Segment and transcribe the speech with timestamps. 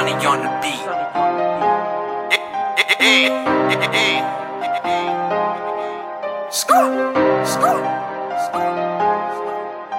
[0.00, 0.80] Sunny on the beat.
[6.48, 6.88] Score,
[7.44, 7.84] score,
[8.48, 8.72] score.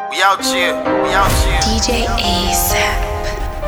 [0.10, 0.74] We out here,
[1.06, 1.62] we out here.
[1.70, 2.98] DJ ASAP.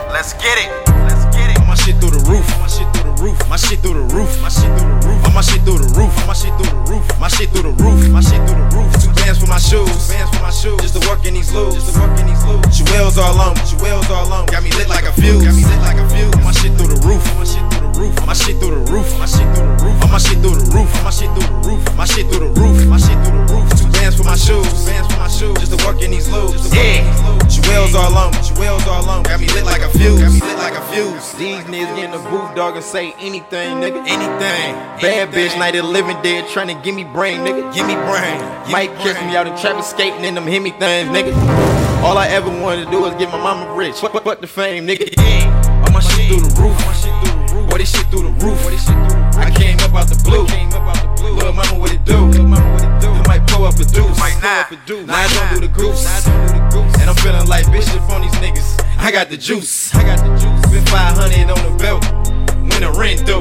[0.09, 0.71] Let's get it,
[1.05, 1.59] let's get it.
[1.67, 4.41] My shit through the roof, my shit through the roof, my shit through the roof,
[4.41, 7.05] my shit through the roof, my shit through the roof, my shit through the roof,
[7.19, 8.89] my shit through the roof, my shit through the roof.
[8.97, 11.75] Two bands for my shoes, bands for my shoes, just to work in these loops,
[11.75, 12.81] just to work in these loops.
[12.81, 13.53] Jewels all on,
[13.93, 16.33] jewels all on, got me lit like a fuse, got me lit like a fuse.
[16.43, 19.19] My shit through the roof, my shit through the roof, my shit through the roof,
[19.19, 21.83] my shit through the roof, my shit through the roof, my shit through the roof,
[21.95, 23.69] my shit through the roof, my shit through the roof.
[23.77, 26.73] Two bands for my shoes, bands for my shoes, just to work in these loops,
[26.73, 27.05] yeah.
[27.47, 30.57] Jewels all on, jewels all on, got me lit like a fuse, got me lit
[30.57, 31.33] like a fuse.
[31.33, 34.73] These niggas get in the booth, dog, and say anything, nigga, anything.
[35.01, 38.41] Bad bitch, night of living dead, trying to give me brain, nigga, give me brain.
[38.71, 41.92] Might catch me out in traffic skating in them hemi things, nigga.
[42.03, 44.47] All I ever wanted to do was get my mama rich, fuck, fuck, fuck the
[44.47, 45.07] fame, nigga.
[45.17, 45.83] Yeah.
[45.85, 47.69] All my shit through the roof, my shit through the roof.
[47.69, 48.59] Boy, this shit through the roof.
[49.37, 50.43] I came up out the blue.
[51.23, 52.27] Little mama, what it do?
[52.27, 54.19] I might pull up a deuce.
[55.07, 56.27] Now I don't do the goose.
[56.99, 58.83] And I'm feeling like bishop on these niggas.
[58.97, 59.95] I got the juice.
[59.95, 60.59] I got the juice.
[60.67, 62.03] Spent 500 on the belt.
[62.59, 63.39] When the rent due.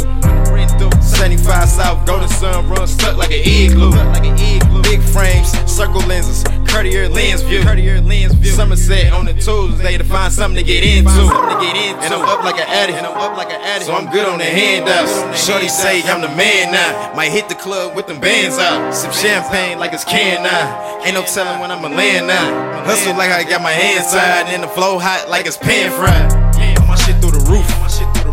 [1.03, 3.91] 75 South, golden sun run stuck like an igloo.
[4.11, 4.83] Like an igloo.
[4.83, 7.63] Big frames, circle lenses, Cartier lens view.
[7.63, 8.51] Cartier lens view.
[8.51, 11.07] Somerset on the Tuesday to find something to get into.
[11.07, 12.03] To get into.
[12.03, 12.99] And I'm up like an addict.
[12.99, 13.87] And I'm up like an addict.
[13.87, 15.15] So I'm good on the handouts.
[15.39, 17.15] Shorty say I'm the man now.
[17.15, 18.93] Might hit the club with them bands out.
[18.93, 21.01] Sip champagne like it's can now.
[21.05, 22.83] Ain't no telling when I'ma land now.
[22.85, 24.51] Hustle like I got my hands tied.
[24.53, 26.43] And the flow hot like it's pan fried.
[26.89, 27.82] My shit through the roof.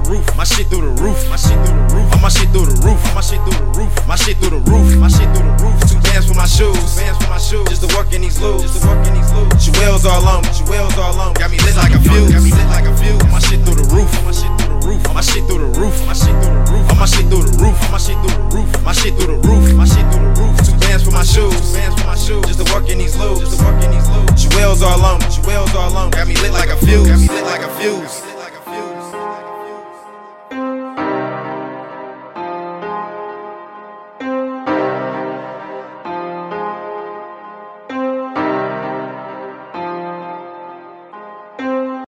[0.10, 0.26] Roof.
[0.36, 1.22] My shit through the roof.
[1.30, 2.10] My shit through the roof.
[2.18, 3.02] My shit through the roof.
[3.14, 3.94] My shit through the roof.
[4.10, 4.90] My shit through the roof.
[4.98, 5.78] My shit through the roof.
[5.86, 6.98] Two bands for my shoes.
[6.98, 7.70] Bands for my shoes.
[7.70, 8.66] Just to work in these loops.
[8.66, 9.62] Just to work in these loops.
[9.62, 10.42] Jewels all on.
[10.50, 11.38] Jewels all on.
[11.38, 12.34] Got me lit like a fuse.
[12.34, 13.22] Got me lit like a fuse.
[13.30, 14.10] My shit through the roof.
[14.26, 15.04] My shit through the roof.
[15.14, 15.98] My shit through the roof.
[16.10, 16.90] My shit through the roof.
[16.98, 17.80] My shit through the roof.
[17.94, 18.70] My shit through the roof.
[18.82, 19.66] My shit through the roof.
[19.78, 20.56] My shit through the roof.
[20.66, 21.54] Two bands for my shoes.
[21.74, 22.44] Bands for my shoes.
[22.50, 23.46] Just to work in these loops.
[23.46, 24.42] Just to work in these loops.
[24.42, 25.22] Jewels all on.
[25.30, 26.10] Jewels all on.
[26.12, 27.08] Got me lit like a fuse.
[27.08, 28.39] Got me lit like a fuse.